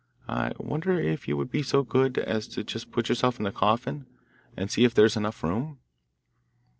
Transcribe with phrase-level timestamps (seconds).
[0.27, 3.51] I wonder if you would be so good as just to put yourself in the
[3.51, 4.07] coffin,
[4.57, 5.77] and see if there is enough room.